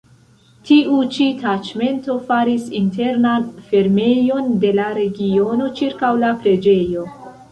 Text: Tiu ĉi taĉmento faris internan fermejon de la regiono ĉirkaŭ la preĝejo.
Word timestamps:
Tiu 0.67 0.95
ĉi 1.15 1.25
taĉmento 1.41 2.13
faris 2.29 2.63
internan 2.79 3.45
fermejon 3.67 4.49
de 4.63 4.71
la 4.81 4.87
regiono 5.01 5.69
ĉirkaŭ 5.81 6.11
la 6.25 6.35
preĝejo. 6.43 7.07